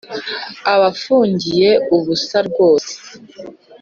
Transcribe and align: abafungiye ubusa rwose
abafungiye 0.73 1.69
ubusa 1.95 2.37
rwose 2.47 2.93